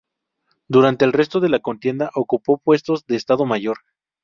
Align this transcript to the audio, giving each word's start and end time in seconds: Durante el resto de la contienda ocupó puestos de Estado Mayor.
Durante 0.67 1.05
el 1.05 1.13
resto 1.13 1.39
de 1.39 1.49
la 1.49 1.59
contienda 1.59 2.09
ocupó 2.15 2.57
puestos 2.57 3.05
de 3.05 3.15
Estado 3.17 3.45
Mayor. 3.45 3.77